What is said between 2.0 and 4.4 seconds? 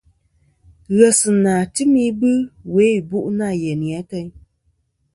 ibɨ we ìbu' nâ yeyni ateyn.